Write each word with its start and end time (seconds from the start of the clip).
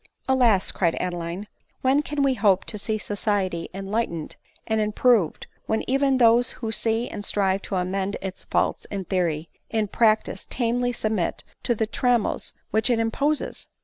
tt 0.03 0.07
Alas!" 0.29 0.71
cried 0.71 0.95
Adeline," 0.99 1.47
when 1.83 2.01
can 2.01 2.23
we 2.23 2.33
hope 2.33 2.65
to 2.65 2.79
see 2.79 2.97
society 2.97 3.69
enlightened 3.71 4.35
and 4.65 4.81
improved, 4.81 5.45
when 5.67 5.83
even 5.87 6.17
those 6.17 6.53
who 6.53 6.71
see 6.71 7.07
and 7.07 7.23
strive 7.23 7.61
to 7.61 7.75
amend 7.75 8.17
its 8.19 8.45
faults 8.45 8.85
in 8.85 9.05
theory, 9.05 9.47
in 9.69 9.87
practice 9.87 10.47
tamely 10.49 10.91
submit 10.91 11.43
to 11.61 11.75
the 11.75 11.85
trammels 11.85 12.53
which 12.71 12.89
it 12.89 12.97
imposes 12.97 13.67